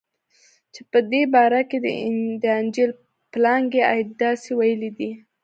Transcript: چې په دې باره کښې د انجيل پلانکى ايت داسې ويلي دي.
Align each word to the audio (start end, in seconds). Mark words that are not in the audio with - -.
چې 0.73 0.81
په 0.91 0.99
دې 1.11 1.23
باره 1.33 1.61
کښې 1.69 1.89
د 2.41 2.43
انجيل 2.59 2.91
پلانکى 3.31 3.81
ايت 3.91 4.09
داسې 4.21 4.49
ويلي 4.59 4.91
دي. 4.97 5.11